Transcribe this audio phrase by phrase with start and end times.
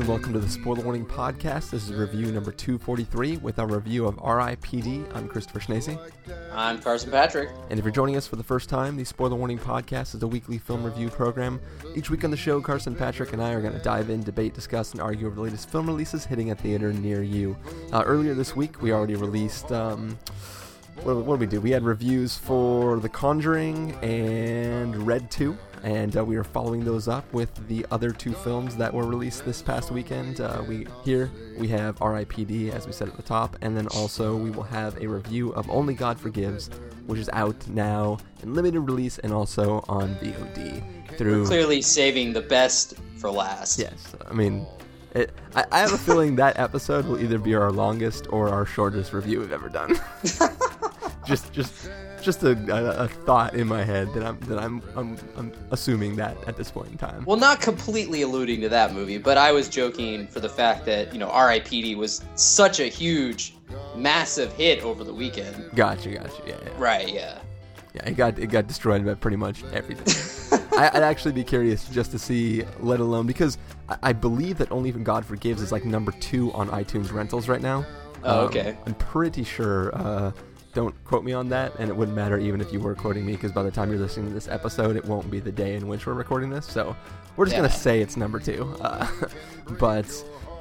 [0.00, 1.72] and welcome to the Spoiler Warning Podcast.
[1.72, 5.04] This is review number 243 with our review of R.I.P.D.
[5.12, 5.98] I'm Christopher Schnese.
[6.54, 7.50] I'm Carson Patrick.
[7.68, 10.26] And if you're joining us for the first time, the Spoiler Warning Podcast is a
[10.26, 11.60] weekly film review program.
[11.94, 14.54] Each week on the show, Carson Patrick and I are going to dive in, debate,
[14.54, 17.54] discuss, and argue over the latest film releases hitting a theater near you.
[17.92, 19.70] Uh, earlier this week, we already released.
[19.70, 20.18] Um,
[21.02, 21.60] what, what did we do?
[21.60, 27.08] We had reviews for The Conjuring and Red 2 and uh, we are following those
[27.08, 30.40] up with the other two films that were released this past weekend.
[30.40, 32.70] Uh, we here we have R.I.P.D.
[32.70, 35.68] as we said at the top, and then also we will have a review of
[35.70, 36.70] Only God Forgives,
[37.06, 41.16] which is out now in limited release and also on VOD.
[41.16, 43.78] Through We're clearly saving the best for last.
[43.78, 44.66] Yes, I mean.
[45.12, 48.64] It, I, I have a feeling that episode will either be our longest or our
[48.64, 49.98] shortest review we've ever done.
[51.30, 55.16] just, just just a, a, a, thought in my head that I'm that I'm, I'm
[55.36, 57.24] I'm assuming that at this point in time.
[57.24, 61.12] Well, not completely alluding to that movie, but I was joking for the fact that
[61.12, 61.94] you know R.I.P.D.
[61.94, 63.54] was such a huge,
[63.96, 65.70] massive hit over the weekend.
[65.74, 66.70] Gotcha, gotcha, yeah, yeah.
[66.76, 67.38] Right, yeah.
[67.94, 70.60] Yeah, it got it got destroyed by pretty much everything.
[70.78, 73.58] I, would actually be curious just to see, let alone because
[73.88, 77.48] I, I, believe that Only Even God Forgives is like number two on iTunes rentals
[77.48, 77.84] right now.
[78.22, 78.70] Oh, okay.
[78.70, 79.94] Um, I'm pretty sure.
[79.94, 80.32] Uh,
[80.74, 83.32] don't quote me on that, and it wouldn't matter even if you were quoting me,
[83.32, 85.88] because by the time you're listening to this episode, it won't be the day in
[85.88, 86.66] which we're recording this.
[86.66, 86.96] So
[87.36, 87.62] we're just yeah.
[87.62, 88.74] gonna say it's number two.
[88.80, 89.06] Uh,
[89.78, 90.06] but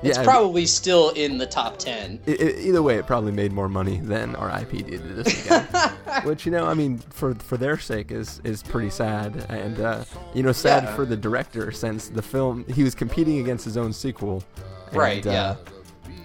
[0.01, 2.19] yeah, it's probably still in the top ten.
[2.25, 4.97] It, it, either way, it probably made more money than R.I.P.D.
[4.97, 5.67] this weekend.
[6.25, 10.05] Which you know, I mean, for for their sake is is pretty sad, and uh,
[10.33, 10.95] you know, sad yeah.
[10.95, 14.43] for the director since the film he was competing against his own sequel.
[14.87, 15.25] And, right.
[15.25, 15.31] Yeah.
[15.31, 15.55] Uh,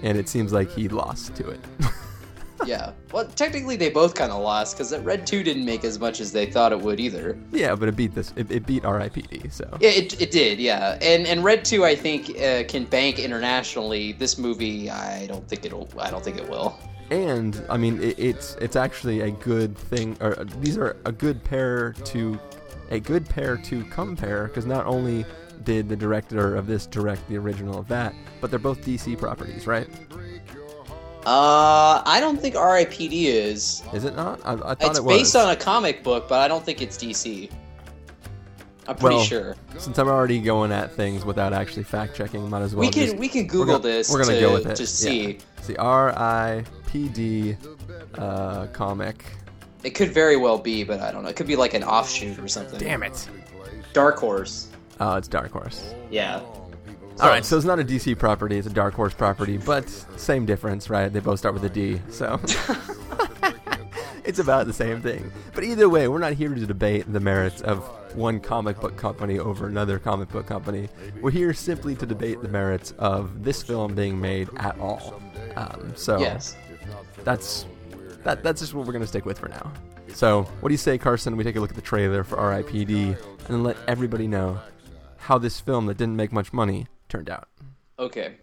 [0.03, 1.61] and it seems like he lost to it.
[2.67, 2.93] yeah.
[3.13, 6.33] Well, technically they both kind of lost because Red Two didn't make as much as
[6.33, 7.39] they thought it would either.
[7.53, 8.33] Yeah, but it beat this.
[8.37, 9.49] It, it beat R.I.P.D.
[9.51, 9.77] So.
[9.81, 10.59] Yeah, it, it did.
[10.59, 14.13] Yeah, and and Red Two I think uh, can bank internationally.
[14.13, 15.89] This movie I don't think it'll.
[15.99, 16.79] I don't think it will.
[17.11, 20.17] And I mean it, it's it's actually a good thing.
[20.21, 22.39] Or uh, these are a good pair to
[22.91, 25.25] a good pair to compare because not only
[25.65, 29.67] did the director of this direct the original of that, but they're both DC properties,
[29.67, 29.89] right?
[31.27, 33.29] Uh, I don't think R.I.P.D.
[33.29, 33.83] is.
[33.93, 34.41] Is it not?
[34.45, 35.17] I, I thought it's it was.
[35.17, 37.51] based on a comic book, but I don't think it's DC.
[38.87, 39.57] I'm pretty well, sure.
[39.79, 42.87] Since I'm already going at things without actually fact checking, might as well.
[42.87, 44.11] We can just, we can Google we're gonna, this.
[44.11, 45.33] We're gonna to, go with it to see.
[45.33, 45.63] Yeah.
[45.63, 47.57] See R I P D
[48.19, 49.25] uh, comic.
[49.83, 51.29] It could very well be, but I don't know.
[51.29, 52.79] It could be like an offshoot or something.
[52.79, 53.29] Damn it.
[53.93, 54.69] Dark Horse.
[55.01, 55.95] Oh, it's Dark Horse.
[56.11, 56.41] Yeah.
[57.21, 60.45] All right, so it's not a DC property; it's a Dark Horse property, but same
[60.45, 61.13] difference, right?
[61.13, 62.41] They both start with a D, so
[64.25, 65.31] it's about the same thing.
[65.55, 67.85] But either way, we're not here to debate the merits of
[68.17, 70.89] one comic book company over another comic book company.
[71.21, 75.23] We're here simply to debate the merits of this film being made at all.
[75.55, 76.57] Um, so yes.
[77.23, 77.65] that's
[78.25, 79.73] that, that's just what we're going to stick with for now.
[80.15, 81.37] So, what do you say, Carson?
[81.37, 83.03] We take a look at the trailer for R.I.P.D.
[83.03, 83.17] and
[83.49, 84.61] then let everybody know
[85.17, 87.49] how this film that didn't make much money turned out.
[87.99, 88.37] Okay.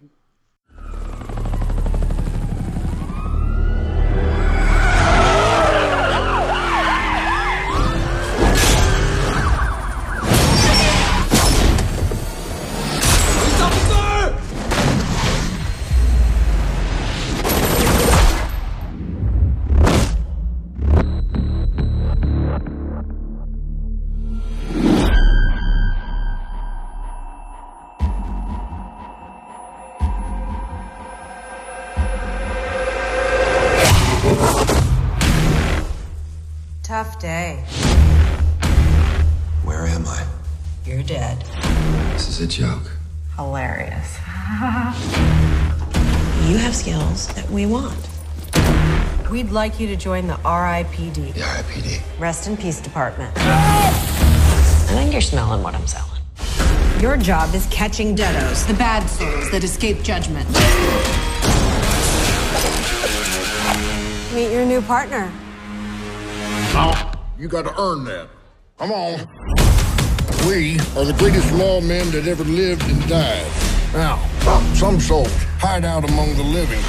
[47.52, 47.98] We want.
[49.30, 51.34] We'd like you to join the RIPD.
[51.34, 52.02] The RIPD.
[52.20, 53.32] Rest in Peace Department.
[53.38, 56.22] I think you're smelling what I'm selling.
[57.00, 60.48] Your job is catching deados, the bad souls that escape judgment.
[64.34, 65.32] Meet your new partner.
[66.74, 68.30] Now, you got to earn that.
[68.78, 69.28] Come on.
[70.48, 73.48] We are the greatest lawmen that ever lived and died.
[73.94, 74.26] Now,
[74.74, 76.82] some souls hide out among the living.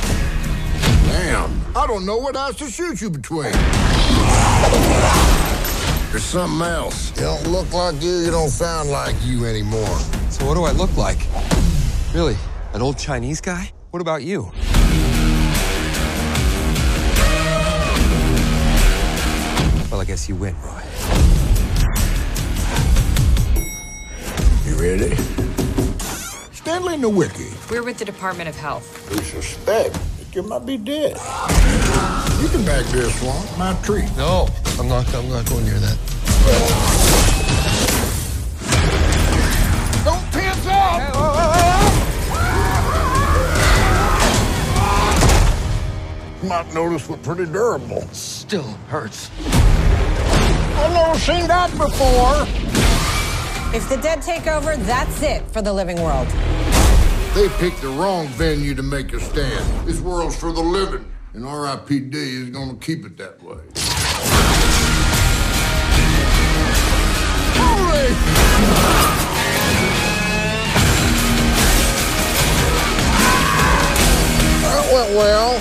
[1.07, 3.53] Damn, I don't know what else to shoot you between.
[6.11, 7.11] There's something else.
[7.17, 9.99] You don't look like you, you don't sound like you anymore.
[10.31, 11.19] So what do I look like?
[12.15, 12.37] Really?
[12.75, 13.73] An old Chinese guy?
[13.93, 14.51] What about you?
[19.91, 20.83] Well, I guess you win, Roy.
[24.67, 25.17] You ready?
[26.53, 27.71] Stanley Nowicki.
[27.71, 29.11] We're with the Department of Health.
[29.11, 31.13] We suspect that you might be dead.
[32.41, 33.59] You can back this one.
[33.59, 34.09] My treat.
[34.17, 34.49] No,
[34.79, 35.13] I'm not.
[35.15, 35.99] I'm not going near that.
[40.05, 41.13] Don't piss off!
[46.43, 48.03] Might notice we're pretty durable.
[48.13, 49.31] Still hurts.
[49.45, 52.47] I've never seen that before.
[53.75, 56.29] If the dead take over, that's it for the living world.
[57.35, 59.87] They picked the wrong venue to make a stand.
[59.87, 63.57] This world's for the living, and RIPD is gonna keep it that way.
[74.61, 75.57] That went well.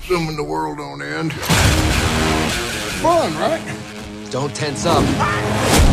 [0.00, 1.32] Assuming the world don't end.
[3.02, 3.62] Fun, right?
[4.32, 5.85] Don't tense up.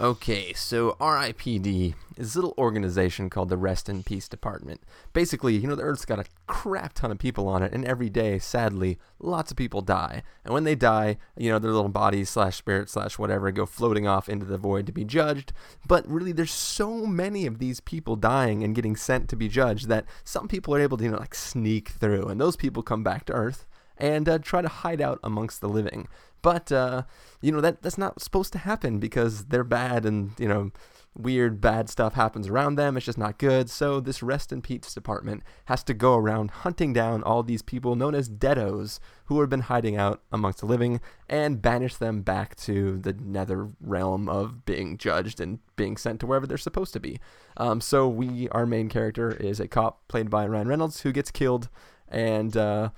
[0.00, 4.80] Okay, so RIPD is a little organization called the Rest in Peace Department.
[5.12, 8.08] Basically, you know, the Earth's got a crap ton of people on it, and every
[8.08, 10.22] day, sadly, lots of people die.
[10.42, 14.06] And when they die, you know, their little bodies slash spirits slash whatever go floating
[14.06, 15.52] off into the void to be judged.
[15.86, 19.88] But really, there's so many of these people dying and getting sent to be judged
[19.88, 23.02] that some people are able to, you know, like sneak through, and those people come
[23.02, 26.08] back to Earth and uh, try to hide out amongst the living.
[26.42, 27.04] But uh,
[27.40, 30.72] you know that that's not supposed to happen because they're bad and you know
[31.16, 32.96] weird bad stuff happens around them.
[32.96, 33.70] It's just not good.
[33.70, 37.94] So this Rest in Peace department has to go around hunting down all these people
[37.94, 42.56] known as deados who have been hiding out amongst the living and banish them back
[42.56, 47.00] to the nether realm of being judged and being sent to wherever they're supposed to
[47.00, 47.20] be.
[47.56, 51.30] Um, so we, our main character is a cop played by Ryan Reynolds who gets
[51.30, 51.68] killed
[52.08, 52.90] and uh,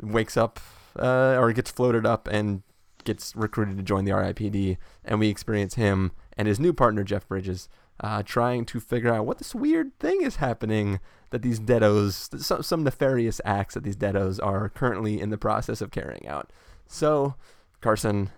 [0.00, 0.60] wakes up
[0.98, 2.62] uh, or gets floated up and
[3.04, 7.26] gets recruited to join the RIPD, and we experience him and his new partner Jeff
[7.28, 7.68] Bridges
[8.00, 11.00] uh, trying to figure out what this weird thing is happening
[11.30, 15.80] that these deados, some, some nefarious acts that these deados are currently in the process
[15.80, 16.50] of carrying out.
[16.86, 17.34] So,
[17.80, 18.30] Carson,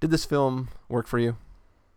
[0.00, 1.36] did this film work for you?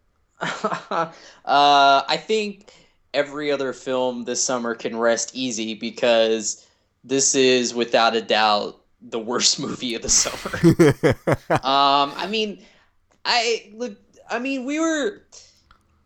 [0.41, 1.11] uh,
[1.45, 2.71] I think
[3.13, 6.65] every other film this summer can rest easy because
[7.09, 10.57] this is without a doubt the worst movie of the summer.
[11.49, 12.61] um, I mean,
[13.25, 13.97] I look.
[14.29, 15.23] I mean, we were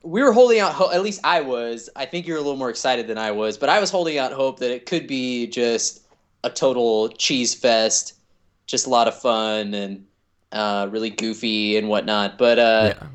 [0.01, 0.93] we were holding out hope.
[0.93, 1.89] At least I was.
[1.95, 4.31] I think you're a little more excited than I was, but I was holding out
[4.31, 6.01] hope that it could be just
[6.43, 8.15] a total cheese fest,
[8.65, 10.05] just a lot of fun and
[10.51, 12.37] uh, really goofy and whatnot.
[12.37, 13.07] But uh, yeah.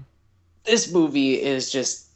[0.65, 2.07] this movie is just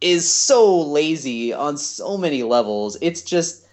[0.00, 2.96] is so lazy on so many levels.
[3.00, 3.65] It's just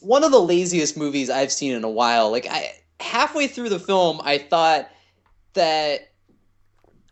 [0.00, 2.30] one of the laziest movies I've seen in a while.
[2.30, 4.90] Like I halfway through the film, I thought
[5.54, 6.10] that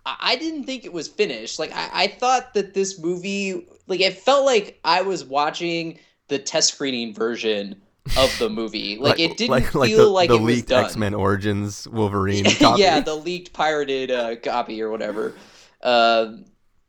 [0.05, 1.59] I didn't think it was finished.
[1.59, 6.39] Like I, I thought that this movie, like it felt like I was watching the
[6.39, 7.81] test screening version
[8.17, 8.99] of the movie.
[9.09, 10.73] Like, it didn't feel the, like the it leaked.
[10.73, 12.45] X Men Origins Wolverine.
[12.59, 12.83] copy.
[12.83, 15.35] yeah, the leaked pirated uh, copy or whatever.
[15.83, 16.45] Um,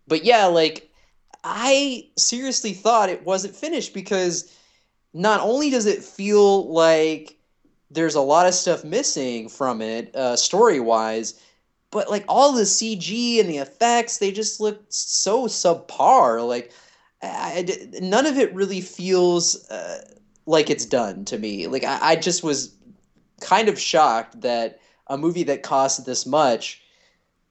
[0.07, 0.89] but yeah, like
[1.43, 4.53] I seriously thought it wasn't finished because
[5.13, 7.37] not only does it feel like
[7.91, 11.39] there's a lot of stuff missing from it uh, story wise,
[11.91, 16.47] but like all the CG and the effects, they just look so subpar.
[16.47, 16.71] Like
[17.23, 20.03] I, I- none of it really feels uh,
[20.45, 21.67] like it's done to me.
[21.67, 22.75] Like I, I just was
[23.41, 26.81] kind of shocked that a movie that cost this much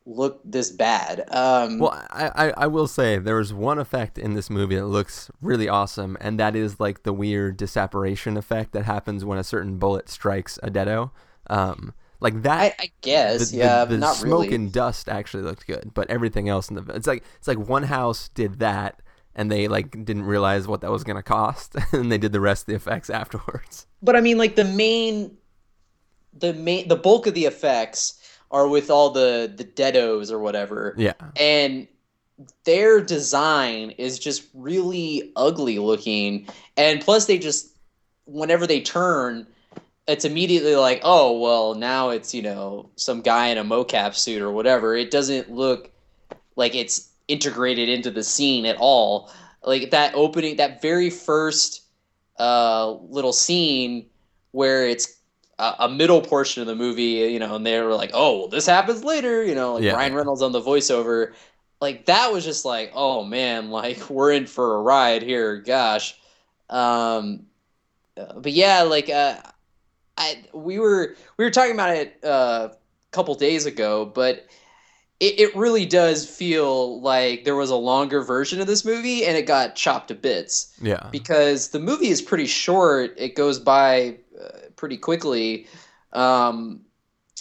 [0.09, 1.25] looked this bad.
[1.31, 4.87] Um, Well, I, I, I will say there was one effect in this movie that
[4.87, 9.45] looks really awesome, and that is like the weird disapparation effect that happens when a
[9.45, 11.11] certain bullet strikes a deado.
[11.49, 12.61] Um, like that.
[12.61, 14.55] I, I guess, the, yeah, the, the not smoke really.
[14.55, 17.85] and dust actually looked good, but everything else in the it's like it's like one
[17.85, 19.01] house did that,
[19.35, 22.63] and they like didn't realize what that was gonna cost, and they did the rest
[22.63, 23.87] of the effects afterwards.
[24.03, 25.37] but I mean, like the main,
[26.33, 28.18] the main, the bulk of the effects
[28.51, 30.95] are with all the the deados or whatever.
[30.97, 31.15] Yeah.
[31.37, 31.89] and
[32.65, 37.77] their design is just really ugly looking and plus they just
[38.27, 39.47] whenever they turn
[40.07, 44.41] it's immediately like oh well now it's you know some guy in a mocap suit
[44.41, 45.91] or whatever it doesn't look
[46.55, 49.31] like it's integrated into the scene at all
[49.65, 51.83] like that opening that very first
[52.39, 54.07] uh little scene
[54.53, 55.18] where it's
[55.59, 58.49] a, a middle portion of the movie you know and they were like oh well
[58.49, 59.93] this happens later you know like Yeah.
[59.93, 61.35] Ryan Reynolds on the voiceover
[61.81, 66.17] like that was just like oh man like we're in for a ride here gosh
[66.71, 67.47] um
[68.37, 69.37] but yeah like uh
[70.17, 72.71] I we were we were talking about it uh
[73.11, 74.47] couple days ago, but
[75.21, 79.37] it, it really does feel like there was a longer version of this movie and
[79.37, 80.73] it got chopped to bits.
[80.81, 81.09] Yeah.
[81.11, 85.67] Because the movie is pretty short, it goes by uh, pretty quickly.
[86.13, 86.83] Um,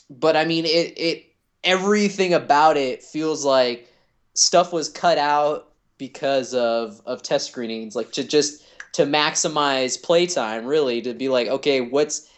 [0.10, 1.25] but I mean, it, it
[1.63, 3.91] everything about it feels like
[4.34, 10.65] stuff was cut out because of of test screenings, like to just to maximize playtime,
[10.65, 12.29] really, to be like, okay, what's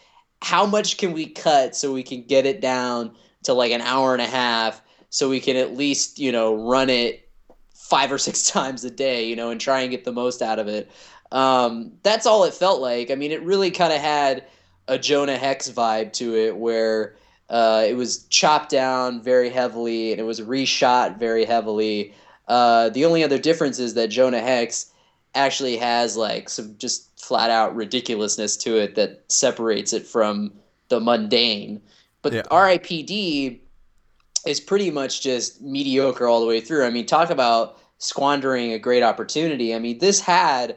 [0.42, 4.12] how much can we cut so we can get it down to like an hour
[4.12, 7.28] and a half so we can at least you know run it
[7.74, 10.58] five or six times a day you know and try and get the most out
[10.58, 10.90] of it.
[11.32, 13.10] Um, that's all it felt like.
[13.10, 14.44] I mean it really kind of had
[14.88, 17.14] a jonah hex vibe to it where
[17.48, 22.14] uh, it was chopped down very heavily and it was reshot very heavily.
[22.48, 24.90] Uh, the only other difference is that jonah hex
[25.34, 30.52] actually has like some just flat out ridiculousness to it that separates it from
[30.88, 31.80] the mundane.
[32.22, 32.42] But Yeah.
[32.50, 33.59] RIPD
[34.46, 36.84] is pretty much just mediocre all the way through.
[36.84, 39.74] I mean, talk about squandering a great opportunity.
[39.74, 40.76] I mean, this had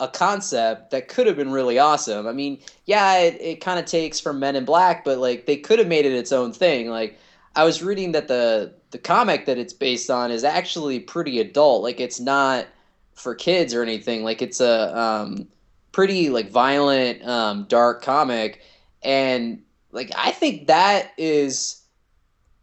[0.00, 2.26] a concept that could have been really awesome.
[2.26, 5.56] I mean, yeah, it, it kind of takes from Men in Black, but like they
[5.56, 6.88] could have made it its own thing.
[6.88, 7.18] Like
[7.56, 11.82] I was reading that the the comic that it's based on is actually pretty adult.
[11.82, 12.66] Like it's not
[13.14, 14.22] for kids or anything.
[14.22, 15.48] Like it's a um,
[15.92, 18.62] pretty like violent, um, dark comic,
[19.02, 21.82] and like I think that is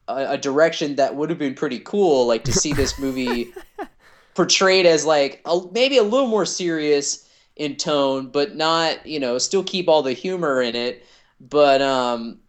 [0.07, 2.27] a, a direction that would have been pretty cool.
[2.27, 3.53] Like to see this movie
[4.35, 9.38] portrayed as like a, maybe a little more serious in tone, but not you know
[9.38, 11.05] still keep all the humor in it,
[11.39, 12.39] but um,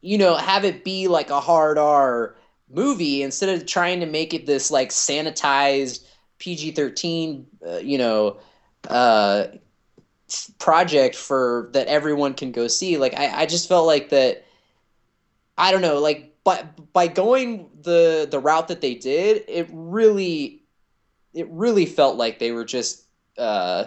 [0.00, 2.36] you know have it be like a hard R
[2.72, 6.04] movie instead of trying to make it this like sanitized
[6.38, 8.38] PG thirteen, uh, you know.
[8.88, 9.46] Uh,
[10.58, 14.44] project for that everyone can go see like I, I just felt like that
[15.58, 20.62] i don't know like by by going the the route that they did it really
[21.34, 23.04] it really felt like they were just
[23.38, 23.84] uh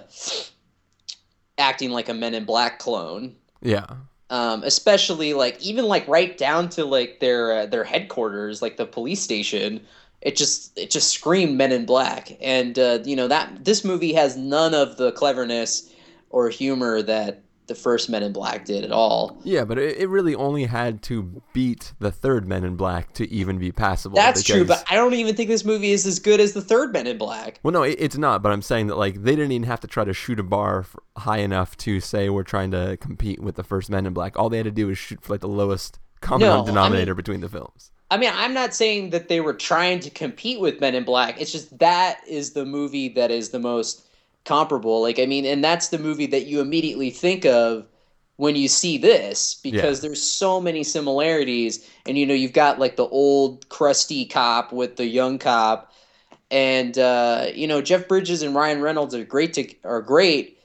[1.58, 3.86] acting like a men in black clone Yeah.
[4.30, 8.86] um, especially like even like right down to like their uh, their headquarters, like the
[8.86, 9.82] police station.
[10.22, 14.14] It just it just screamed Men in Black, and uh, you know that this movie
[14.14, 15.92] has none of the cleverness
[16.30, 19.38] or humor that the first Men in Black did at all.
[19.44, 23.30] Yeah, but it, it really only had to beat the third Men in Black to
[23.32, 24.16] even be passable.
[24.16, 26.92] That's true, but I don't even think this movie is as good as the third
[26.94, 27.60] Men in Black.
[27.64, 28.42] Well, no, it, it's not.
[28.44, 30.86] But I'm saying that like they didn't even have to try to shoot a bar
[31.18, 34.38] high enough to say we're trying to compete with the first Men in Black.
[34.38, 37.12] All they had to do was shoot for like the lowest common No, I denominator
[37.14, 37.92] mean- between the films.
[38.12, 41.42] I mean, I'm not saying that they were trying to compete with Men in Black.
[41.42, 44.06] It's just that is the movie that is the most
[44.46, 45.02] comparable.
[45.02, 47.86] Like, I mean, and that's the movie that you immediately think of
[48.38, 50.10] when you see this because Yeah.
[50.10, 51.86] there's so many similarities.
[52.06, 55.92] And, you know, you've got like the old crusty cop with the young cop.
[56.52, 60.58] And, uh, you know, Jeff Bridges and Ryan Reynolds are great to, are great,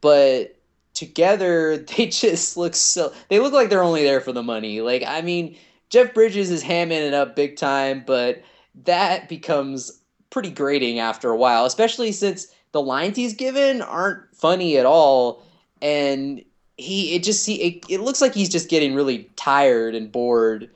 [0.00, 0.56] but
[0.94, 5.02] together they just look so they look like they're only there for the money like
[5.06, 5.56] i mean
[5.90, 8.42] jeff bridges is hamming it up big time but
[8.74, 14.76] that becomes pretty grating after a while especially since the lines he's given aren't funny
[14.78, 15.42] at all.
[15.82, 16.44] And
[16.76, 20.70] he it just see it, it looks like he's just getting really tired and bored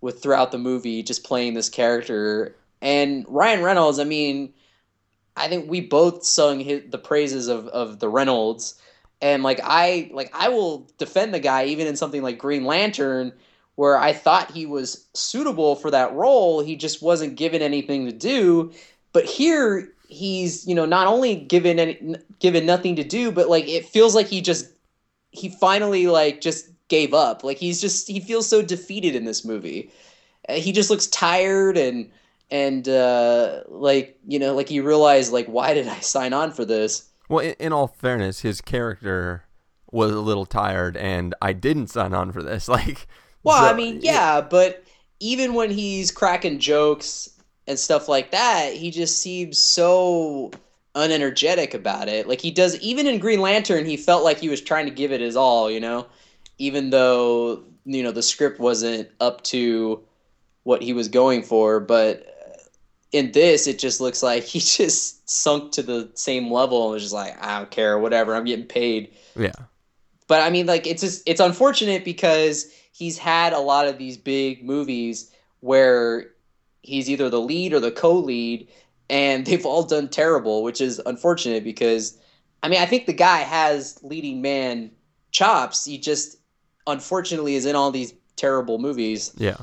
[0.00, 2.54] with throughout the movie just playing this character.
[2.80, 4.52] And ryan reynolds i mean
[5.36, 8.80] i think we both sung his, the praises of, of the reynolds.
[9.20, 13.32] And like I like I will defend the guy even in something like Green Lantern
[13.74, 16.60] where I thought he was suitable for that role.
[16.60, 18.72] He just wasn't given anything to do.
[19.12, 23.68] But here he's you know not only given any, given nothing to do but like
[23.68, 24.66] it feels like he just
[25.30, 27.44] he finally like just gave up.
[27.44, 29.90] Like he's just he feels so defeated in this movie.
[30.48, 32.10] Uh, he just looks tired and
[32.50, 36.64] and uh like you know like you realize like why did I sign on for
[36.64, 37.04] this?
[37.28, 39.44] Well, in, in all fairness, his character
[39.92, 42.68] was a little tired, and I didn't sign on for this.
[42.68, 43.06] Like,
[43.42, 44.82] Well, so- I mean, yeah, but
[45.20, 47.28] even when he's cracking jokes
[47.68, 50.50] and stuff like that, he just seems so
[50.94, 52.26] unenergetic about it.
[52.26, 55.12] Like he does even in Green Lantern, he felt like he was trying to give
[55.12, 56.06] it his all, you know,
[56.56, 60.02] even though, you know, the script wasn't up to
[60.64, 62.24] what he was going for, but
[63.12, 67.02] in this it just looks like he just sunk to the same level and was
[67.02, 69.12] just like, I don't care, whatever, I'm getting paid.
[69.36, 69.52] Yeah,
[70.26, 74.16] but I mean, like it's just it's unfortunate because he's had a lot of these
[74.16, 76.30] big movies where
[76.88, 78.68] he's either the lead or the co-lead,
[79.10, 82.18] and they've all done terrible, which is unfortunate because
[82.62, 84.90] I mean I think the guy has leading man
[85.30, 85.84] chops.
[85.84, 86.38] He just
[86.86, 89.32] unfortunately is in all these terrible movies.
[89.36, 89.56] yeah.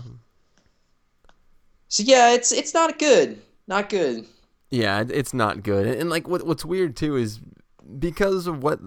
[1.87, 3.41] So yeah, it's it's not good.
[3.67, 4.25] Not good.
[4.69, 5.87] Yeah, it's not good.
[5.87, 7.39] And like what what's weird too is
[7.99, 8.79] because of what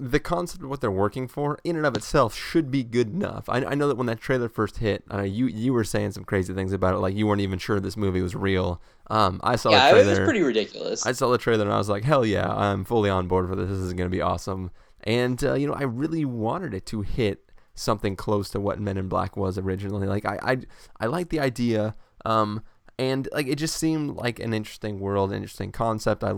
[0.00, 3.48] the concept of what they're working for in and of itself should be good enough.
[3.48, 6.24] I, I know that when that trailer first hit, uh, you you were saying some
[6.24, 8.82] crazy things about it, like you weren't even sure this movie was real.
[9.08, 10.10] Um, I saw Yeah, the trailer.
[10.10, 11.06] Yeah, it was pretty ridiculous.
[11.06, 13.54] I saw the trailer and I was like, hell yeah, I'm fully on board for
[13.54, 13.68] this.
[13.68, 14.70] This is going to be awesome.
[15.04, 18.96] And, uh, you know, I really wanted it to hit something close to what Men
[18.96, 20.06] in Black was originally.
[20.06, 20.58] Like, I, I,
[21.00, 21.94] I like the idea.
[22.24, 22.62] Um,
[22.98, 26.24] and like, it just seemed like an interesting world, interesting concept.
[26.24, 26.32] I,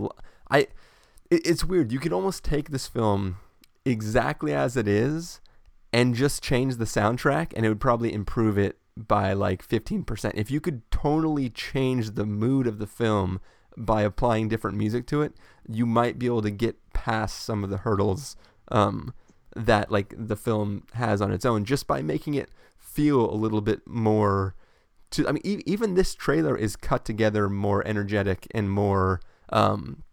[0.51, 0.67] I,
[1.31, 1.91] it's weird.
[1.93, 3.37] You could almost take this film
[3.87, 5.39] exactly as it is
[5.93, 10.31] and just change the soundtrack and it would probably improve it by like 15%.
[10.35, 13.39] If you could tonally change the mood of the film
[13.77, 15.33] by applying different music to it,
[15.67, 18.35] you might be able to get past some of the hurdles
[18.69, 19.13] um,
[19.55, 23.61] that like the film has on its own just by making it feel a little
[23.61, 24.55] bit more
[25.11, 30.03] to I mean e- even this trailer is cut together more energetic and more um,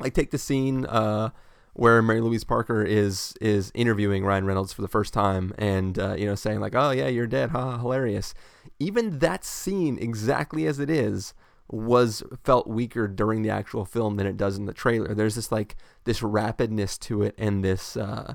[0.00, 1.30] like take the scene uh,
[1.78, 6.14] where Mary Louise Parker is is interviewing Ryan Reynolds for the first time and uh,
[6.14, 8.34] you know saying like oh yeah you're dead ha hilarious.
[8.80, 11.34] Even that scene exactly as it is
[11.70, 15.14] was felt weaker during the actual film than it does in the trailer.
[15.14, 18.34] There's this like this rapidness to it and this uh,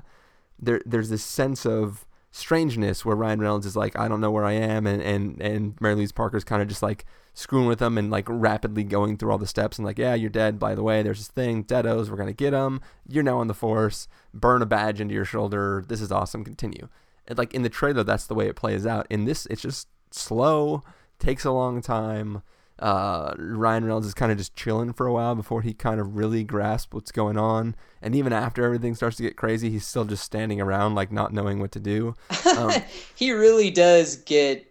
[0.58, 4.44] there there's this sense of strangeness where Ryan Reynolds is like, I don't know where
[4.44, 7.96] I am, and and and Mary Louise Parker's kind of just like screwing with him
[7.96, 10.58] and like rapidly going through all the steps and like, yeah, you're dead.
[10.58, 12.80] By the way, there's this thing, Deados, we're gonna get him.
[13.08, 14.08] You're now on the Force.
[14.32, 15.84] Burn a badge into your shoulder.
[15.86, 16.44] This is awesome.
[16.44, 16.88] Continue.
[17.26, 19.06] And like in the trailer, that's the way it plays out.
[19.08, 20.82] In this, it's just slow,
[21.18, 22.42] takes a long time.
[22.78, 26.16] Uh, Ryan Reynolds is kind of just chilling for a while before he kind of
[26.16, 27.76] really grasps what's going on.
[28.02, 31.32] And even after everything starts to get crazy, he's still just standing around, like not
[31.32, 32.14] knowing what to do.
[32.56, 32.72] Um,
[33.14, 34.70] he really does get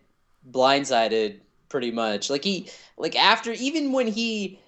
[0.52, 1.40] blindsided
[1.70, 2.30] pretty much.
[2.30, 4.60] Like he like after even when he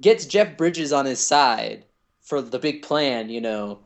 [0.00, 1.84] gets Jeff Bridges on his side
[2.20, 3.80] for the big plan, you know,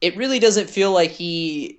[0.00, 1.78] it really doesn't feel like he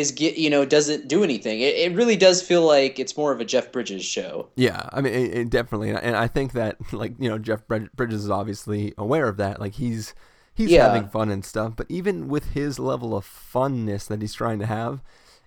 [0.00, 1.60] is get you know doesn't do anything.
[1.60, 4.48] It, it really does feel like it's more of a Jeff Bridges show.
[4.56, 8.24] Yeah, I mean, it, it definitely, and I think that like you know Jeff Bridges
[8.24, 9.60] is obviously aware of that.
[9.60, 10.14] Like he's
[10.54, 10.88] he's Yeah.
[10.92, 14.66] having fun and stuff, but even with his level of funness that he's trying to
[14.66, 15.02] have,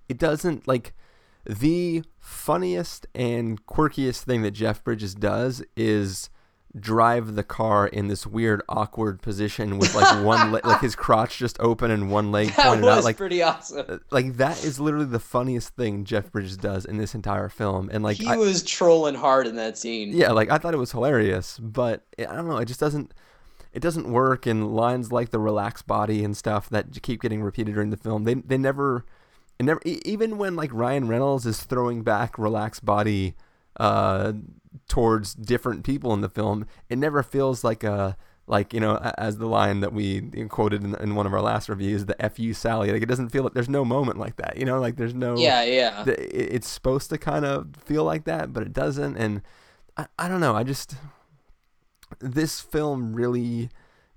[0.08, 0.94] it doesn't like
[1.46, 6.30] the funniest and quirkiest thing that Jeff Bridges does is
[6.80, 11.38] drive the car in this weird awkward position with like one le- like his crotch
[11.38, 14.02] just open and one leg That pointed was out like pretty awesome.
[14.10, 18.04] like that is literally the funniest thing Jeff Bridges does in this entire film and
[18.04, 20.14] like He I- was trolling hard in that scene.
[20.14, 23.14] yeah, like I thought it was hilarious, but I don't know, it just doesn't
[23.72, 27.76] it doesn't work and lines like the relaxed body and stuff that keep getting repeated
[27.76, 28.24] during the film.
[28.24, 29.06] They they never
[29.60, 33.36] it never even when like Ryan Reynolds is throwing back relaxed body
[33.80, 34.34] uh
[34.88, 38.16] towards different people in the film, it never feels like a
[38.46, 40.20] like you know as the line that we
[40.50, 43.42] quoted in, in one of our last reviews the fu sally like it doesn't feel
[43.42, 46.04] like there's no moment like that you know like there's no Yeah, yeah.
[46.04, 49.16] the, it- it's supposed to kind of feel like that, but it doesn't.
[49.16, 49.42] And
[49.96, 50.56] I, I don't know.
[50.56, 50.96] I just
[52.20, 53.70] this film really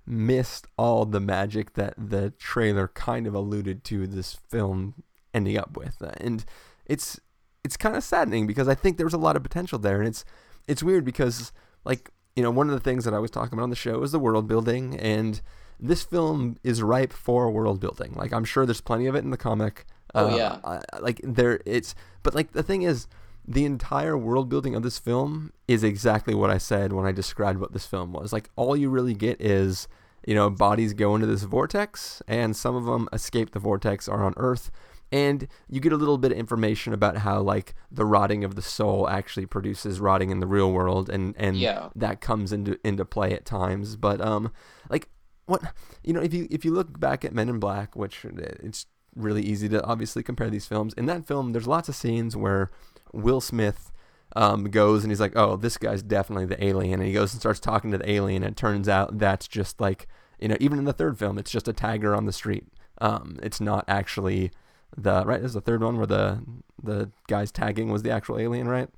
[0.05, 4.93] missed all the magic that the trailer kind of alluded to this film
[5.33, 6.45] ending up with, and
[6.85, 7.19] it's
[7.63, 10.07] it's kind of saddening because I think there was a lot of potential there, and
[10.07, 10.23] it's
[10.67, 11.51] it's weird because
[11.85, 14.03] like you know one of the things that I was talking about on the show
[14.03, 15.41] is the world building, and
[15.79, 18.13] this film is ripe for world building.
[18.15, 19.85] Like I'm sure there's plenty of it in the comic.
[20.15, 20.99] Oh, Uh, yeah.
[20.99, 23.07] Like there it's but like the thing is
[23.47, 27.59] the entire world building of this film is exactly what I said when I described
[27.59, 28.33] what this film was.
[28.33, 29.87] Like all you really get is
[30.25, 34.23] you know bodies go into this vortex and some of them escape the vortex are
[34.25, 34.69] on earth
[35.11, 38.61] and you get a little bit of information about how like the rotting of the
[38.61, 41.89] soul actually produces rotting in the real world and and Yeah.
[41.95, 43.95] that comes into into play at times.
[43.95, 44.51] But um
[44.89, 45.09] like
[45.45, 45.61] what
[46.03, 48.85] you know if you if you look back at Men in Black which uh, it's
[49.15, 50.93] really easy to obviously compare these films.
[50.95, 52.69] In that film there's lots of scenes where
[53.13, 53.91] Will Smith
[54.35, 56.99] um, goes and he's like oh this guy's definitely the alien.
[56.99, 59.79] And he goes and starts talking to the alien and it turns out that's just
[59.79, 62.65] like you know even in the third film it's just a tagger on the street.
[62.99, 64.51] Um, it's not actually
[64.95, 66.41] the right this is the third one where the
[66.81, 68.89] the guy's tagging was the actual alien right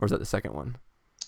[0.00, 0.76] or is that the second one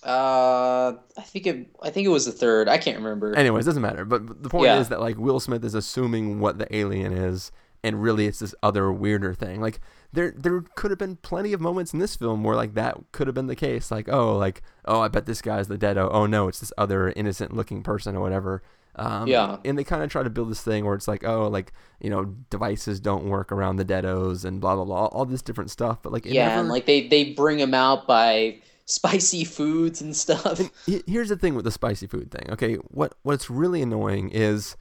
[0.02, 1.68] Uh, I think it.
[1.82, 2.68] I think it was the third.
[2.68, 3.34] I can't remember.
[3.34, 4.04] Anyways, doesn't matter.
[4.04, 4.78] But the point Yeah.
[4.78, 7.50] is that like Will Smith is assuming what the alien is,
[7.82, 9.62] and really it's this other weirder thing.
[9.62, 9.80] Like
[10.12, 13.26] there there could have been plenty of moments in this film where like that could
[13.28, 13.90] have been the case.
[13.90, 16.08] Like oh like oh I bet this guy's the deado.
[16.12, 18.62] Oh no, it's this other innocent looking person or whatever.
[18.96, 19.58] Um, Yeah.
[19.64, 22.10] And they kind of try to build this thing where it's like oh like you
[22.10, 26.02] know devices don't work around the deados and blah blah blah all, this different stuff.
[26.02, 30.14] But like yeah, never, and like they they bring them out by spicy foods and
[30.14, 30.60] stuff.
[30.86, 32.50] He- Here's the thing with the spicy food thing.
[32.52, 34.76] Okay, what what's really annoying is,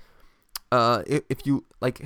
[0.72, 2.06] uh, if, if you like,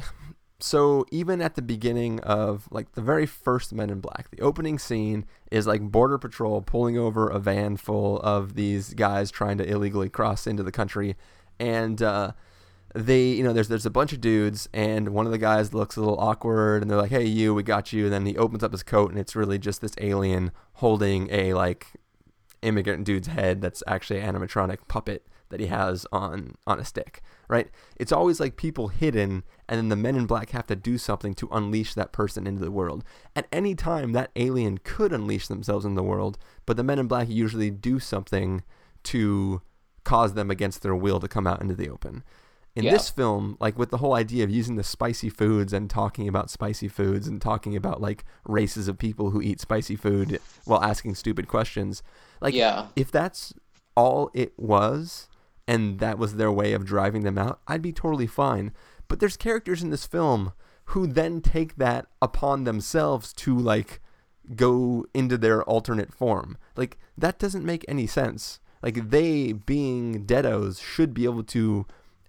[0.60, 4.78] so even at the beginning of like the very first Men in Black, the opening
[4.80, 9.66] scene is like Border Patrol pulling over a van full of these guys trying to
[9.68, 11.16] illegally cross into the country,
[11.60, 12.32] and uh,
[12.94, 15.96] they you know there's there's a bunch of dudes and one of the guys looks
[15.96, 18.64] a little awkward and they're like hey you we got you and then he opens
[18.64, 21.88] up his coat and it's really just this alien holding a like
[22.62, 27.22] immigrant dude's head that's actually an animatronic puppet that he has on on a stick
[27.48, 27.70] right?
[27.96, 31.34] It's always like people hidden and then the men in black have to do something
[31.36, 33.04] to unleash that person into the world.
[33.36, 37.08] At any time that alien could unleash themselves in the world but the men in
[37.08, 38.64] black usually do something
[39.04, 39.62] to
[40.14, 42.24] cause them against their will to come out into the open
[42.76, 42.92] in Yeah.
[42.92, 46.50] this film, like with the whole idea of using the spicy foods and talking about
[46.52, 51.16] spicy foods and talking about like races of people who eat spicy food while asking
[51.16, 52.04] stupid questions,
[52.40, 52.88] like Yeah.
[52.96, 53.54] if that's
[53.96, 55.28] all it was
[55.68, 58.72] and that was their way of driving them out, I'd be totally fine.
[59.08, 60.54] But there's characters in this film
[60.92, 64.00] who then take that upon themselves to like
[64.56, 66.58] go into their alternate form.
[66.76, 68.60] Like that doesn't make any sense.
[68.82, 71.86] Like they being deados should be able to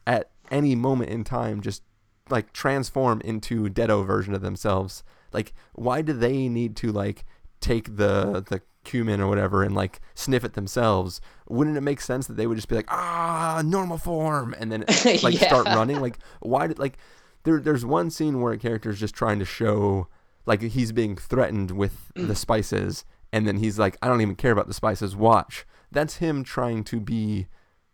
[0.07, 1.83] at any moment in time just
[2.31, 5.03] like transform into deado version of themselves.
[5.33, 7.25] Like why do they need to like
[7.61, 11.21] take the the cumin or whatever and like sniff it themselves?
[11.49, 14.85] Wouldn't it make sense that they would just be like, "Ah, normal form," and then
[15.23, 16.01] like start running?
[16.01, 16.99] Like why did like
[17.45, 20.09] there there's one scene where a character is just trying to show
[20.47, 24.53] like he's being threatened with the spices and then he's like, "I don't even care
[24.53, 25.15] about the spices.
[25.15, 27.47] Watch." That's him trying to be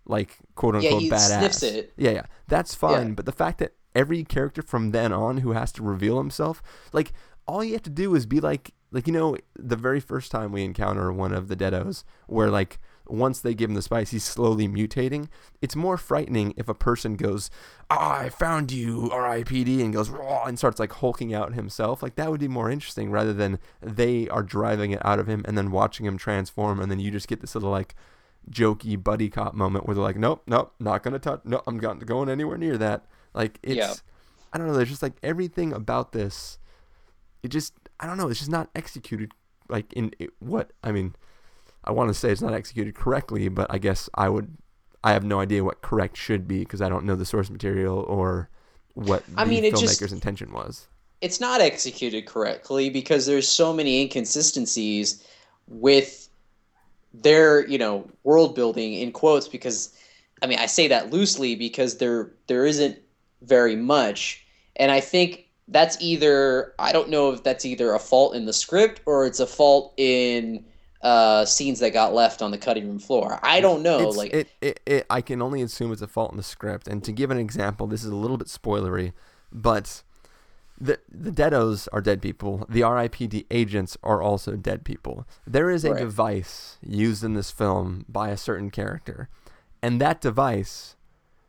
[0.06, 1.38] like quote Yeah, unquote he badass.
[1.38, 1.92] sniffs it.
[1.96, 2.26] Yeah, yeah.
[2.48, 3.08] That's fine.
[3.08, 3.14] Yeah.
[3.14, 7.12] But the fact that every character from then on who has to reveal himself, like
[7.46, 10.52] all you have to do is be like like you know, the very first time
[10.52, 14.24] we encounter one of the deados where like once they give him the spice, he's
[14.24, 15.28] slowly mutating.
[15.60, 17.50] It's more frightening if a person goes,
[17.90, 22.02] "Ah, I found you, R.I.P.D." and goes "Raw," and starts like hulking out himself.
[22.02, 25.42] Like that would be more interesting rather than they are driving it out of him
[25.46, 27.94] and then watching him transform, and then you just get this little like
[28.50, 31.40] jokey buddy cop moment where they're like, "Nope, nope, not gonna touch.
[31.44, 33.94] No, I'm not going anywhere near that." Like it's, Yeah.
[34.52, 34.74] I don't know.
[34.74, 36.58] There's just like everything about this.
[37.42, 38.28] It just, I don't know.
[38.28, 39.32] It's just not executed
[39.68, 41.14] like in it, what I mean.
[41.84, 44.56] I want to say it's not executed correctly, but I guess I would.
[45.02, 47.98] I have no idea what correct should be because I don't know the source material
[48.08, 48.48] or
[48.94, 50.86] what I the mean, filmmaker's just- intention was.
[51.20, 55.22] it's not executed correctly because there's so many inconsistencies
[55.68, 56.28] with
[57.12, 59.94] their you know world building in quotes because
[60.42, 62.98] i mean i say that loosely because there there isn't
[63.42, 64.44] very much
[64.76, 68.52] and i think that's either i don't know if that's either a fault in the
[68.52, 70.64] script or it's a fault in
[71.04, 74.32] uh, scenes that got left on the cutting room floor i don't know It's- like
[74.34, 76.88] it, it, it, I can only assume it's a fault in the script.
[76.88, 79.12] And to give an example, this is a little bit spoilery,
[79.52, 80.02] but
[80.80, 82.66] the the deados are dead people.
[82.68, 85.26] The RIPD agents are also dead people.
[85.46, 86.00] There is a Right.
[86.00, 89.28] device used in this film by a certain character,
[89.82, 90.96] and that device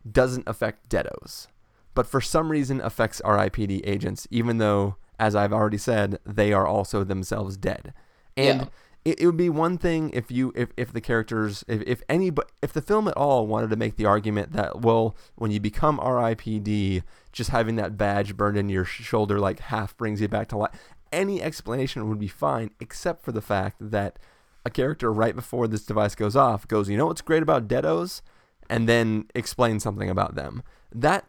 [0.09, 1.47] doesn't affect deados,
[1.95, 6.67] but for some reason affects RIPD agents, even though, as I've already said, they are
[6.67, 7.93] also themselves dead.
[8.37, 8.67] And Yeah.
[9.05, 12.31] It, it would be one thing if you if, if the characters if, if any
[12.61, 15.99] if the film at all wanted to make the argument that well when you become
[15.99, 20.57] RIPD just having that badge burned in your shoulder like half brings you back to
[20.57, 20.71] life
[21.13, 24.19] any explanation would be fine except for the fact that
[24.65, 28.21] a character right before this device goes off goes you know what's great about deados?
[28.69, 30.63] and then explains something about them.
[30.93, 31.25] That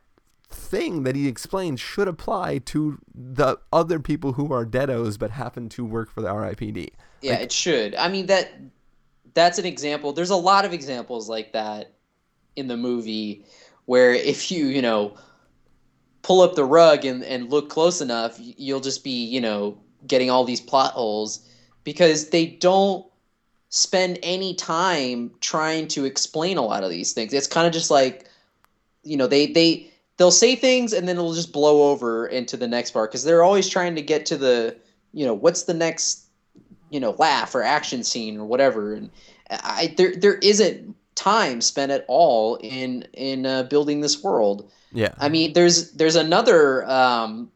[0.48, 5.68] thing that he explains should apply to the other people who are deados but happen
[5.68, 7.94] to work for the RIPD Yeah, it should.
[7.96, 8.52] I mean that
[9.34, 10.12] that's an example.
[10.12, 11.92] There's a lot of examples like that
[12.56, 13.44] in the movie
[13.84, 15.14] where if you, you know,
[16.22, 20.30] pull up the rug and, and look close enough, you'll just be, you know, getting
[20.30, 21.46] all these plot holes
[21.84, 23.06] because they don't
[23.68, 27.32] spend any time trying to explain a lot of these things.
[27.32, 28.28] It's kind of just like,
[29.02, 32.68] you know, they they they'll say things and then it'll just blow over into the
[32.68, 34.76] next part because they're always trying to get to the,
[35.12, 36.26] you know, what's the next
[36.90, 38.94] you know laugh or action scene or whatever.
[38.94, 39.10] And
[39.50, 44.70] i there there isn't time spent at all in in uh, building this world.
[44.92, 45.14] Yeah.
[45.18, 47.50] I mean there's there's another um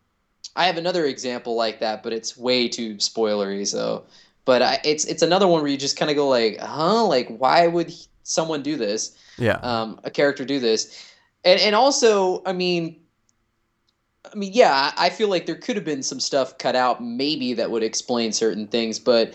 [0.57, 4.05] i have another example like that but it's way too spoilery so.
[4.47, 7.05] But I, it's it's another one where you just kind of go like huh?
[7.07, 7.93] Like why would
[8.23, 9.17] someone do this?
[9.39, 9.57] Yeah.
[9.63, 11.10] Um, a character do this,
[11.45, 13.01] and and also, I mean,
[14.31, 17.55] I mean, yeah, I feel like there could have been some stuff cut out, maybe
[17.55, 19.35] that would explain certain things, but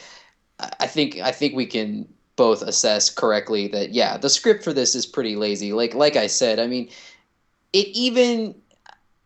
[0.79, 4.95] I think I think we can both assess correctly that yeah, the script for this
[4.95, 5.73] is pretty lazy.
[5.73, 6.89] Like like I said, I mean,
[7.73, 8.55] it even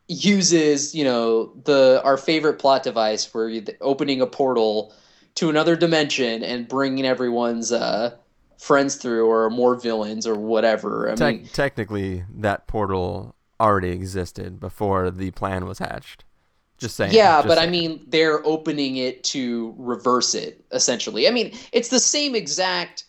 [0.08, 4.94] uses you know the our favorite plot device where you're opening a portal
[5.36, 8.16] to another dimension and bringing everyone's uh,
[8.60, 11.10] friends through or more villains or whatever.
[11.12, 16.26] I Te- mean, technically, that portal already existed before the plan was hatched.
[16.78, 17.14] Just saying.
[17.14, 21.28] yeah, just but I mean, they're opening it to reverse it essentially.
[21.28, 23.04] I mean, it's the same exact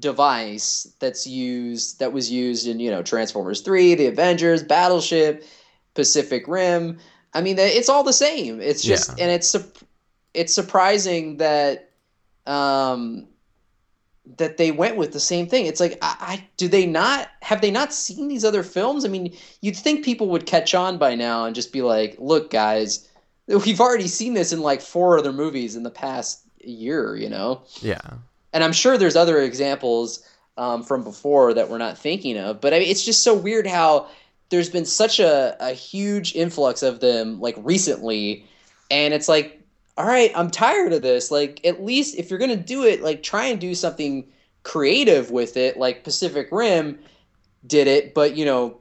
[0.00, 5.44] device that's used that was used in you know Transformers Three, The Avengers, Battleship,
[5.94, 6.98] Pacific Rim.
[7.34, 8.60] I mean, it's all the same.
[8.60, 9.24] It's just Yeah.
[9.24, 9.54] and it's
[10.34, 11.90] it's surprising that
[12.46, 13.28] um
[14.36, 15.66] that they went with the same thing.
[15.66, 19.04] It's like, I, I do they not have they not seen these other films?
[19.04, 22.50] I mean, you'd think people would catch on by now and just be like, "Look,
[22.50, 23.08] guys,
[23.46, 27.62] we've already seen this in like four other movies in the past year," you know.
[27.80, 28.00] yeah.
[28.52, 30.24] And I'm sure there's other examples
[30.56, 32.60] um, from before that we're not thinking of.
[32.60, 34.08] But I mean, it's just so weird how
[34.50, 38.46] there's been such a, a huge influx of them like recently,
[38.90, 39.60] and it's like
[39.96, 41.30] all right, I'm tired of this.
[41.30, 44.26] Like, at least if you're gonna do it, like try and do something
[44.62, 46.98] creative with it, like Pacific Rim
[47.66, 48.80] did it, but you know,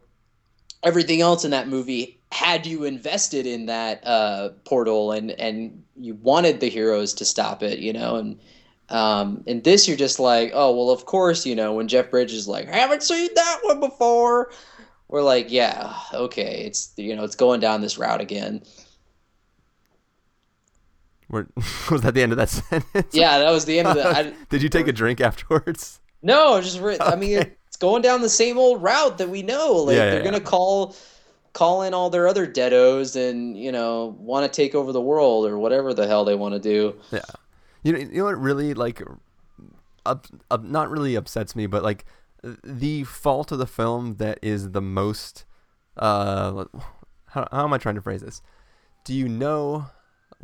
[0.81, 6.15] everything else in that movie had you invested in that uh, portal and and you
[6.15, 8.39] wanted the heroes to stop it, you know, and
[8.89, 12.39] um, in this you're just like, oh well, of course, you know, when Jeff Bridges
[12.39, 14.51] is like, haven't seen that one before.
[15.09, 18.63] We're like, yeah, okay, it's you know, it's going down this route again.
[21.33, 21.47] We're,
[21.89, 23.13] was that the end of that sentence?
[23.13, 24.35] Yeah, that was the end of that.
[24.49, 25.99] Did you take a drink afterwards?
[26.21, 29.73] no, just re- I mean, it's going down the same old route that we know.
[29.73, 30.95] Like Yeah, yeah, they're gonna call
[31.53, 35.47] call in all their other deados and you know want to take over the world
[35.47, 36.95] or whatever the hell they want to do.
[37.11, 37.21] Yeah.
[37.81, 39.01] You know, you know what really like,
[40.05, 42.05] up, up, not really upsets me, but like
[42.63, 45.45] the fault of the film that is the most.
[45.97, 46.65] Uh,
[47.25, 48.41] how how am I trying to phrase this?
[49.03, 49.87] Do you know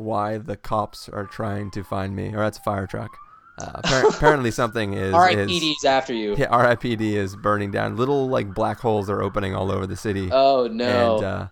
[0.00, 2.28] why the cops are trying to find me?
[2.34, 3.16] Or that's a fire truck.
[3.58, 5.12] Uh, appar- apparently something is.
[5.12, 6.34] RIPD is after you.
[6.36, 7.96] yeah, RIPD is burning down.
[7.96, 10.30] Little like black holes are opening all over the city.
[10.32, 11.16] Oh no.
[11.16, 11.48] And uh,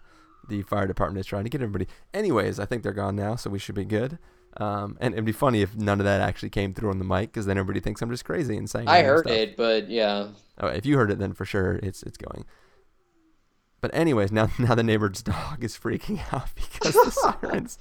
[0.49, 1.87] the fire department is trying to get everybody.
[2.15, 4.19] Anyways, I think they're gone now, so we should be good.
[4.57, 7.31] Um, and it'd be funny if none of that actually came through on the mic,
[7.33, 8.89] because then everybody thinks I'm just crazy and saying.
[8.89, 9.37] I heard stuff.
[9.37, 10.29] it, but yeah.
[10.59, 12.47] Oh, if you heard it, then for sure it's it's going.
[13.83, 17.79] But anyways, now now the neighbor's dog is freaking out because the sirens.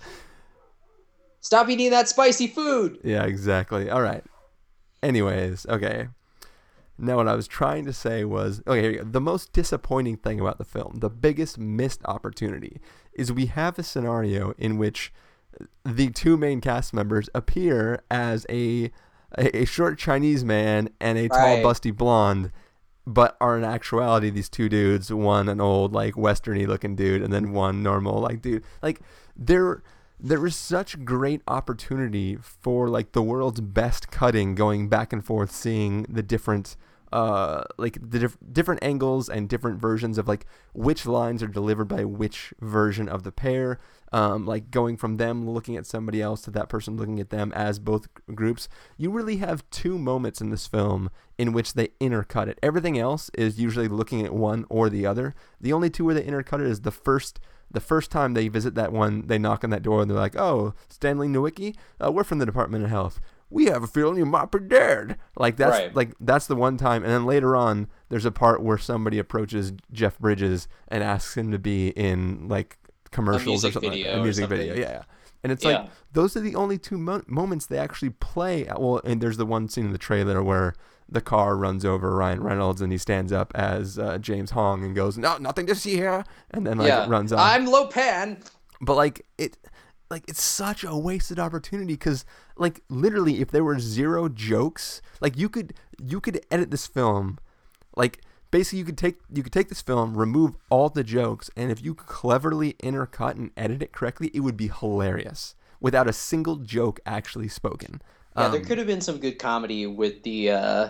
[1.39, 2.99] Stop eating that spicy food.
[3.03, 3.89] Yeah, exactly.
[3.89, 4.23] All right.
[5.03, 6.07] Anyways, okay.
[6.97, 9.03] Now, what I was trying to say was okay, here you go.
[9.03, 12.81] The most disappointing thing about the film, the biggest missed opportunity,
[13.13, 15.13] is we have a scenario in which
[15.85, 18.91] the two main cast members appear as a
[19.37, 21.63] a, short Chinese man and a tall, Right.
[21.63, 22.51] busty blonde,
[23.05, 25.11] but are in actuality these two dudes.
[25.13, 28.63] One an old, like westerny looking dude, and then one normal, like dude.
[28.81, 29.01] Like
[29.35, 29.83] there,
[30.19, 35.51] there is such great opportunity for like the world's best cutting, going back and forth,
[35.51, 36.75] seeing the different.
[37.09, 41.87] Uh, like the diff- different angles and different versions of like which lines are delivered
[41.87, 43.79] by which version of the pair,
[44.11, 47.53] um, like going from them looking at somebody else to that person looking at them
[47.53, 48.67] as both groups.
[48.97, 52.59] You really have two moments in this film in which they intercut it.
[52.61, 55.33] Everything else is usually looking at one or the other.
[55.61, 57.39] The only two where they intercut it is the first.
[57.69, 60.35] The first time they visit that one, they knock on that door and they're like,
[60.37, 63.19] "Oh, Stanley Nowicki, uh, we're from the Department of Health.
[63.49, 65.95] We have a feeling you might be dead." Like that's Right.
[65.95, 69.73] like that's the one time, and then later on, there's a part where somebody approaches
[69.91, 72.77] Jeff Bridges and asks him to be in like
[73.11, 73.89] commercials or something.
[73.91, 74.19] like video that.
[74.19, 74.79] A music video, yeah.
[74.79, 75.01] yeah.
[75.43, 75.81] And it's Yeah.
[75.81, 78.65] like those are the only two mo- moments they actually play.
[78.77, 80.73] Well, and there's the one scene in the trailer where
[81.09, 84.95] the car runs over Ryan Reynolds and he stands up as uh, James Hong and
[84.95, 87.05] goes, "No, nothing to see here," and then like yeah.
[87.07, 88.39] runs off I'm Lo Pan.
[88.81, 89.57] but like it
[90.09, 95.37] like it's such a wasted opportunity because like literally if there were zero jokes like
[95.37, 97.37] you could you could edit this film
[97.95, 101.71] like basically you could take you could take this film remove all the jokes and
[101.71, 106.55] if you cleverly intercut and edit it correctly it would be hilarious without a single
[106.55, 108.01] joke actually spoken
[108.37, 110.89] Yeah, there Um, could have been some good comedy with the uh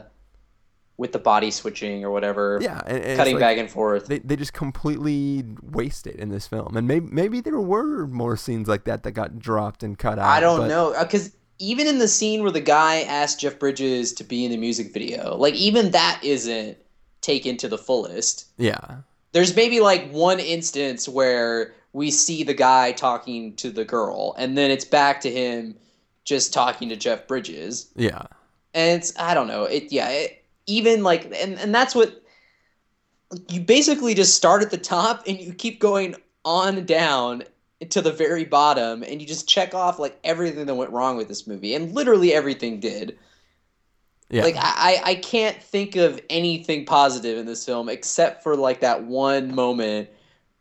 [0.97, 2.57] with the body switching or whatever.
[2.61, 4.07] yeah and, and Cutting like- back and forth.
[4.07, 8.35] they, they just completely waste it in this film and maybe maybe there were more
[8.35, 11.87] scenes like that that got dropped and cut out I don't but- know because even
[11.87, 15.35] in the scene where the guy asked Jeff Bridges to be in the music video,
[15.37, 16.77] like even that isn't
[17.21, 18.45] taken to the fullest.
[18.57, 18.97] yeah
[19.31, 24.55] There's maybe like one instance where we see the guy talking to the girl, and
[24.57, 25.75] then it's back to him
[26.27, 27.89] just talking to Jeff Bridges.
[27.95, 28.23] Yeah.
[28.73, 29.63] And it's I don't know.
[29.63, 32.21] It yeah, it, even like and and that's what
[33.49, 37.43] you basically just start at the top and you keep going on down
[37.89, 41.27] to the very bottom and you just check off like everything that went wrong with
[41.27, 43.17] this movie and literally everything did.
[44.29, 44.43] Yeah.
[44.43, 49.03] Like I, I can't think of anything positive in this film except for like that
[49.05, 50.09] one moment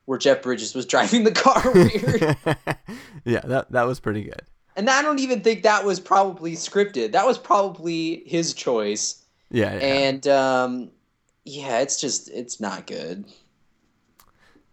[0.04, 2.36] where Jeff Bridges was driving the car weird.
[3.24, 4.42] yeah, that that was pretty good.
[4.76, 7.12] And I don't even think that was probably scripted.
[7.12, 9.24] That was probably his choice.
[9.50, 9.74] Yeah.
[9.74, 9.80] yeah.
[9.80, 10.90] And um
[11.44, 13.24] yeah, it's just it's not good.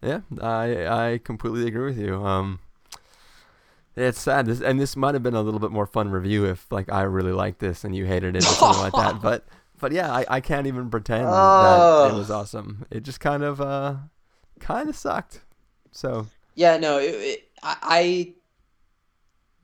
[0.01, 2.15] Yeah, I I completely agree with you.
[2.25, 2.59] Um,
[3.95, 6.71] it's sad, this, and this might have been a little bit more fun review if
[6.71, 9.19] like I really liked this and you hated it or something like that.
[9.21, 9.45] But
[9.79, 12.17] but yeah, I, I can't even pretend that it Oh.
[12.17, 12.85] was awesome.
[12.89, 13.95] It just kind of uh
[14.59, 15.41] kind of sucked.
[15.91, 18.33] So Yeah, no, it, it, I, I,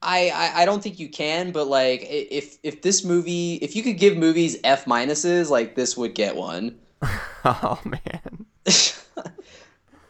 [0.01, 1.51] I, I don't think you can.
[1.51, 5.97] But like, if if this movie, if you could give movies F minuses, like this
[5.97, 6.77] would get one.
[7.45, 8.45] oh man,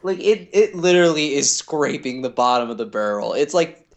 [0.04, 3.34] like it, it literally is scraping the bottom of the barrel.
[3.34, 3.88] It's like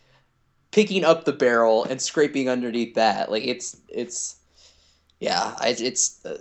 [0.71, 3.31] picking up the barrel and scraping underneath that.
[3.31, 4.37] Like it's it's,
[5.21, 6.39] yeah, I, it's uh,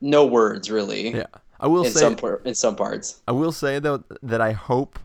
[0.00, 1.14] no words really.
[1.14, 1.26] yeah.
[1.58, 3.20] I will In say some par- in some parts.
[3.28, 4.98] I will say though that I hope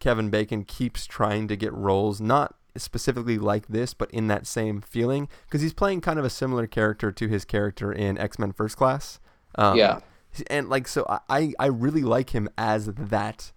[0.00, 4.80] Kevin Bacon keeps trying to get roles, not specifically like this, but in that same
[4.80, 8.52] feeling, because he's playing kind of a similar character to his character in X Men
[8.52, 9.20] First Class.
[9.56, 10.00] Um, Yeah.
[10.48, 13.52] and like so, I- I really like him as that,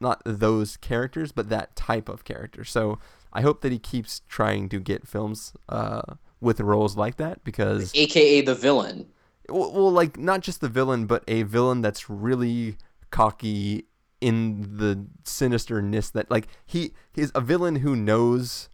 [0.00, 2.64] not those characters, but that type of character.
[2.64, 2.98] So
[3.32, 6.02] I hope that he keeps trying to get films uh,
[6.40, 9.06] with roles like that because AKA the villain.
[9.48, 12.76] well, well, like not just the villain, but a villain that's really
[13.10, 13.86] cocky
[14.20, 18.68] in the sinisterness that like he he's a villain who knows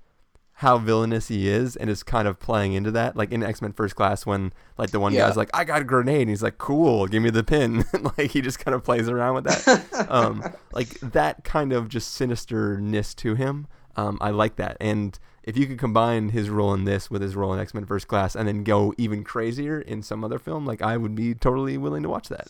[0.60, 3.14] how villainous he is and is kind of playing into that.
[3.14, 5.26] Like in x-men first class when like the one Yeah.
[5.28, 7.84] guy's like i got a grenade and he's like cool give me the pin.
[8.18, 10.06] Like he just kind of plays around with that.
[10.10, 14.76] Um like that kind of just sinisterness to him um i like that.
[14.80, 18.08] And if you could combine his role in this with his role in x-men first
[18.08, 21.76] class and then go even crazier in some other film like i would be totally
[21.78, 22.48] willing to watch that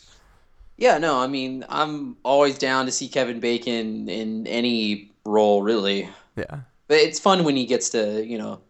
[0.77, 6.09] Yeah, no, I mean, I'm always down to see Kevin Bacon in any role, really.
[6.37, 8.61] yeah But it's fun when he gets to, you know,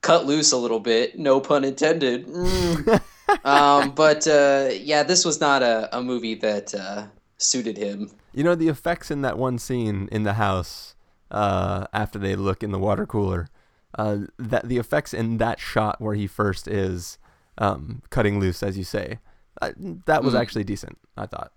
[0.00, 1.18] cut loose a little bit.
[1.18, 2.26] No pun intended.
[2.26, 3.00] Mm.
[3.44, 7.06] um, but uh, yeah, this was not a, a movie that uh,
[7.38, 8.10] suited him.
[8.32, 10.94] You know the effects in that one scene in the house
[11.30, 13.48] uh, after they look in the water cooler.
[13.96, 17.16] Uh, that the effects in that shot where he first is
[17.58, 19.20] um, cutting loose, as you say,
[19.62, 19.72] uh,
[20.06, 20.98] that was actually decent.
[21.16, 21.52] I thought.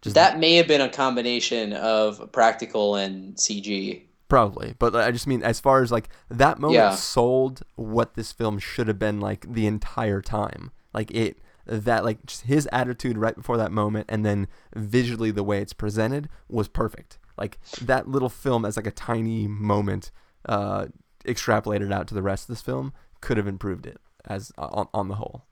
[0.00, 4.02] Just That may have been a combination of practical and CG.
[4.28, 6.94] Probably, but I just mean as far as like that moment Yeah.
[6.94, 10.70] sold what this film should have been like the entire time.
[10.92, 15.44] Like it that like just his attitude right before that moment and then visually the
[15.44, 17.18] way it's presented was perfect.
[17.38, 20.10] Like that little film as like a tiny moment
[20.48, 20.86] uh
[21.24, 25.06] extrapolated out to the rest of this film could have improved it as on, on
[25.08, 25.44] the whole.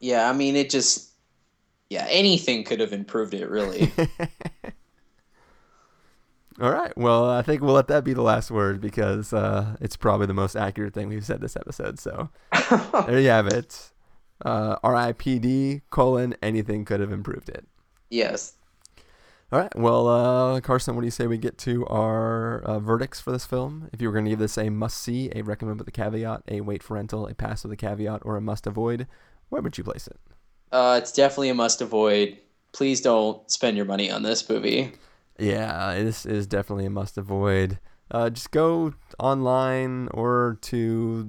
[0.00, 1.07] Yeah, I mean, it just.
[1.90, 3.90] Yeah, anything could have improved it, really.
[6.60, 6.96] All right.
[6.98, 10.34] Well, I think we'll let that be the last word because uh, it's probably the
[10.34, 12.00] most accurate thing we've said this episode.
[12.00, 12.30] So
[13.06, 13.92] there you have it.
[14.44, 15.82] Uh, R.I.P.D.
[15.90, 17.66] colon anything could have improved it.
[18.10, 18.54] yes.
[19.50, 19.74] All right.
[19.74, 23.46] Well, uh, Carson, what do you say we get to our uh, verdicts for this
[23.46, 23.88] film?
[23.94, 26.42] If you were going to give this a must see, a recommend with a caveat,
[26.48, 29.06] a wait for rental, a pass with a caveat, or a must avoid,
[29.48, 30.18] where would you place it?
[30.70, 32.38] Uh, it's definitely a must avoid.
[32.72, 34.92] Please don't spend your money on this movie.
[35.38, 37.78] Yeah, this is definitely a must avoid.
[38.10, 41.28] Uh, just go online or to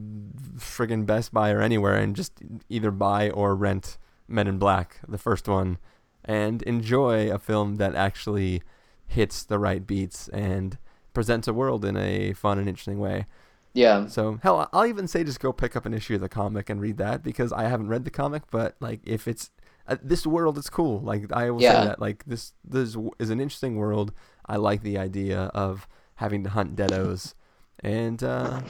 [0.58, 2.34] friggin' Best Buy or anywhere and just
[2.70, 5.78] either buy or rent Men in Black, the first one,
[6.24, 8.62] and enjoy a film that actually
[9.08, 10.78] hits the right beats and
[11.14, 13.26] presents a world in a fun and interesting way.
[13.74, 14.08] Yeah.
[14.08, 16.82] So hell, I'll even say just go pick up an issue of the comic and
[16.82, 19.52] read that because I haven't read the comic, but like if it's
[19.88, 21.00] uh, this world is cool.
[21.02, 21.82] Like I will Yeah.
[21.82, 24.14] say that like this this is an interesting world.
[24.46, 27.36] I like the idea of having to hunt deados,
[27.84, 28.62] and uh,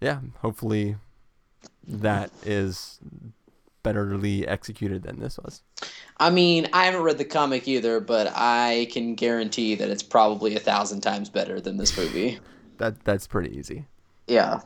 [0.00, 0.96] yeah, hopefully
[1.86, 3.00] that is
[3.82, 5.62] betterly executed than this was.
[6.18, 10.54] I mean, I haven't read the comic either, but I can guarantee that it's probably
[10.54, 12.38] a thousand times better than this movie.
[12.78, 13.86] That that's pretty easy.
[14.26, 14.60] Yeah.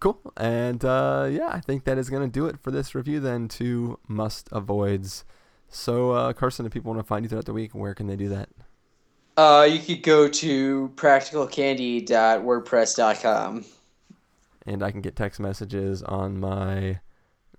[0.00, 0.18] Cool.
[0.36, 3.46] And uh, yeah, I think that is going to do it for this review then
[3.48, 5.24] to must avoids.
[5.68, 8.16] So, uh, Carson, if people want to find you throughout the week, where can they
[8.16, 8.48] do that?
[9.36, 13.64] Uh, you could go to practicalcandy.wordpress.com.
[14.66, 17.00] and I can get text messages on my